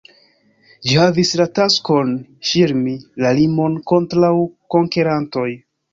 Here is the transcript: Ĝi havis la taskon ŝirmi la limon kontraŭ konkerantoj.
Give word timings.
Ĝi 0.91 0.95
havis 1.01 1.33
la 1.41 1.45
taskon 1.59 2.09
ŝirmi 2.53 2.95
la 3.25 3.35
limon 3.41 3.79
kontraŭ 3.93 4.35
konkerantoj. 4.79 5.47